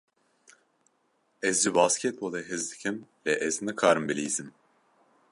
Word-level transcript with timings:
Ez 1.49 1.57
ji 1.63 1.69
basketbolê 1.79 2.41
hez 2.49 2.63
dikim, 2.71 2.97
lê 3.23 3.33
ez 3.47 3.55
nikarim 3.67 4.05
bilîzim. 4.09 4.49